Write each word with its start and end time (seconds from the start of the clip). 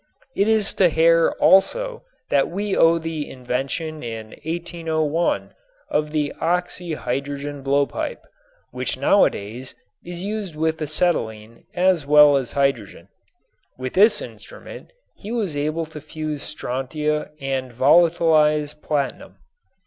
It 0.35 0.47
is 0.47 0.73
to 0.81 0.89
Hare 0.89 1.31
also 1.35 2.01
that 2.31 2.49
we 2.49 2.75
owe 2.75 2.97
the 2.97 3.29
invention 3.29 4.01
in 4.01 4.29
1801 4.43 5.53
of 5.91 6.09
the 6.09 6.33
oxy 6.41 6.93
hydrogen 6.95 7.61
blowpipe, 7.61 8.23
which 8.71 8.97
nowadays 8.97 9.75
is 10.03 10.23
used 10.23 10.55
with 10.55 10.81
acetylene 10.81 11.65
as 11.75 12.07
well 12.07 12.35
as 12.35 12.53
hydrogen. 12.53 13.09
With 13.77 13.93
this 13.93 14.23
instrument 14.23 14.91
he 15.13 15.31
was 15.31 15.55
able 15.55 15.85
to 15.85 16.01
fuse 16.01 16.41
strontia 16.41 17.29
and 17.39 17.71
volatilize 17.71 18.73
platinum. 18.73 19.35